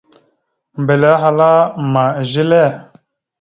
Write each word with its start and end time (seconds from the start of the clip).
Mbelle 0.81 1.07
ahala: 1.15 1.51
«Ma 1.91 2.03
zelle?». 2.31 2.65